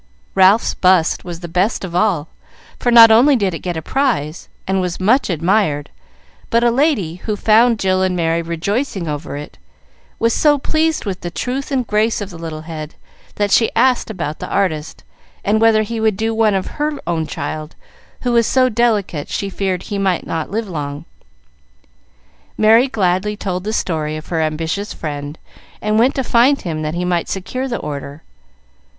[0.33, 2.27] Ralph's bust was the best of all,
[2.79, 5.91] for not only did it get a prize, and was much admired,
[6.49, 9.59] but a lady, who found Jill and Merry rejoicing over it,
[10.17, 12.95] was so pleased with the truth and grace of the little head,
[13.35, 15.03] that she asked about the artist,
[15.45, 17.75] and whether he would do one of her own child,
[18.21, 21.05] who was so delicate she feared he might not live long.
[22.57, 25.37] Merry gladly told the story of her ambitious friend,
[25.79, 28.23] and went to find him, that he might secure the order.